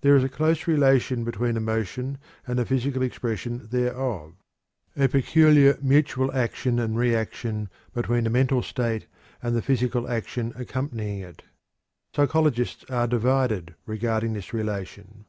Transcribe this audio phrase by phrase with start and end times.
[0.00, 4.34] There is a close relation between emotion and the physical expression thereof
[4.96, 9.06] a peculiar mutual action and reaction between the mental state
[9.40, 11.44] and the physical action accompanying it.
[12.12, 15.26] Psychologists are divided regarding this relation.